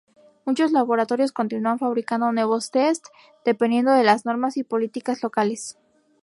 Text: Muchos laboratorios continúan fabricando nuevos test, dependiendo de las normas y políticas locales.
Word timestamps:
Muchos 0.45 0.71
laboratorios 0.71 1.31
continúan 1.31 1.77
fabricando 1.77 2.31
nuevos 2.31 2.71
test, 2.71 3.05
dependiendo 3.45 3.91
de 3.91 4.03
las 4.03 4.25
normas 4.25 4.57
y 4.57 4.63
políticas 4.63 5.21
locales. 5.21 5.77